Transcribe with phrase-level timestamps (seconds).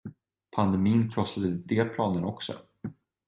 [0.51, 2.53] Pandemin krossade de planerna också.